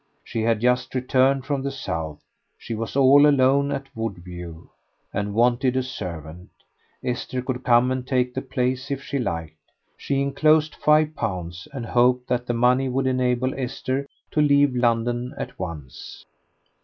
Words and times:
She 0.23 0.41
had 0.41 0.61
just 0.61 0.95
returned 0.95 1.45
from 1.45 1.61
the 1.61 1.69
South. 1.69 2.19
She 2.57 2.73
was 2.73 2.95
all 2.95 3.27
alone 3.27 3.71
at 3.71 3.85
Woodview, 3.95 4.67
and 5.13 5.35
wanted 5.35 5.77
a 5.77 5.83
servant. 5.83 6.49
Esther 7.03 7.39
could 7.43 7.63
come 7.63 7.91
and 7.91 8.03
take 8.07 8.33
the 8.33 8.41
place 8.41 8.89
if 8.89 9.03
she 9.03 9.19
liked. 9.19 9.59
She 9.97 10.19
enclosed 10.19 10.73
five 10.73 11.15
pounds, 11.15 11.67
and 11.71 11.85
hoped 11.85 12.27
that 12.29 12.47
the 12.47 12.55
money 12.55 12.89
would 12.89 13.05
enable 13.05 13.53
Esther 13.53 14.07
to 14.31 14.41
leave 14.41 14.75
London 14.75 15.35
at 15.37 15.59
once. 15.59 16.25